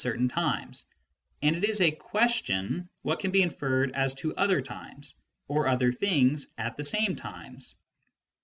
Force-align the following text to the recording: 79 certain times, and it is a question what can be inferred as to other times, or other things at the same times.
79 0.01 0.13
certain 0.13 0.43
times, 0.43 0.85
and 1.43 1.55
it 1.55 1.63
is 1.63 1.79
a 1.79 1.91
question 1.91 2.89
what 3.03 3.19
can 3.19 3.29
be 3.29 3.43
inferred 3.43 3.91
as 3.91 4.15
to 4.15 4.33
other 4.35 4.59
times, 4.59 5.13
or 5.47 5.67
other 5.67 5.91
things 5.91 6.47
at 6.57 6.75
the 6.75 6.83
same 6.83 7.15
times. 7.15 7.75